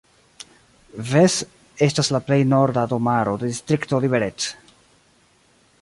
Ves 1.09 1.35
estas 1.89 2.09
la 2.15 2.21
plej 2.29 2.39
norda 2.55 2.87
domaro 2.95 3.37
de 3.45 3.51
distrikto 3.53 4.01
Liberec. 4.07 4.49